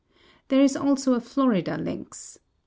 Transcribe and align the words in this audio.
There 0.47 0.63
is 0.63 0.75
also 0.75 1.13
a 1.13 1.19
Florida 1.21 1.77
lynx. 1.77 2.39